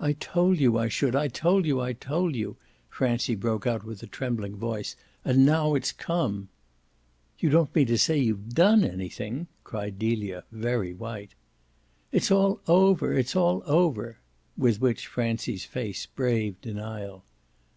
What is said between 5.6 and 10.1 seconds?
it's come!" "You don't mean to say you've DONE anything?" cried